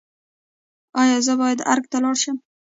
[1.01, 2.37] ایا زه باید ارګ ته لاړ شم؟